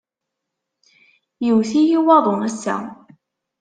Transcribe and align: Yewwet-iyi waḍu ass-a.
Yewwet-iyi 1.45 1.99
waḍu 2.05 2.33
ass-a. 2.47 2.77